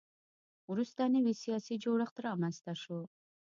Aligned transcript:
وروسته 0.71 1.01
نوی 1.15 1.33
سیاسي 1.43 1.75
جوړښت 1.83 2.15
رامنځته 2.27 2.73
شو. 2.81 2.99